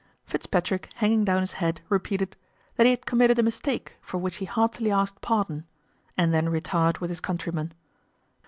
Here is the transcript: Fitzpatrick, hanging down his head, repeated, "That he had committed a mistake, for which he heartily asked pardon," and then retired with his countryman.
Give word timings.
Fitzpatrick, 0.25 0.89
hanging 0.95 1.23
down 1.23 1.41
his 1.41 1.51
head, 1.61 1.79
repeated, 1.87 2.35
"That 2.75 2.85
he 2.87 2.89
had 2.89 3.05
committed 3.05 3.37
a 3.37 3.43
mistake, 3.43 3.97
for 4.01 4.17
which 4.17 4.37
he 4.37 4.45
heartily 4.45 4.89
asked 4.89 5.21
pardon," 5.21 5.67
and 6.17 6.33
then 6.33 6.49
retired 6.49 6.97
with 6.97 7.11
his 7.11 7.21
countryman. 7.21 7.71